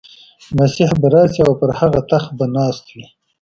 [0.57, 3.05] مسیح به راشي او پر هغه تخت به ناست وي.